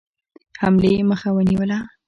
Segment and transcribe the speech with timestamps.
[0.61, 1.77] حملې مخه ونیوله.